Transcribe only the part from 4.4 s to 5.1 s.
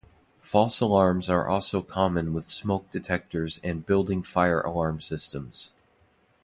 alarm